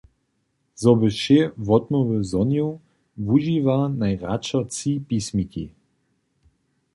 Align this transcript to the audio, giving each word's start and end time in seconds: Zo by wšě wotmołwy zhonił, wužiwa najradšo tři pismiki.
Zo 0.81 0.91
by 0.99 1.07
wšě 1.15 1.39
wotmołwy 1.67 2.17
zhonił, 2.29 2.67
wužiwa 3.25 3.77
najradšo 4.01 4.59
tři 4.73 4.91
pismiki. 5.07 5.65